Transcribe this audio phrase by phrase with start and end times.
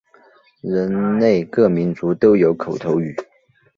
[0.63, 3.15] 人类各民族都有口头语。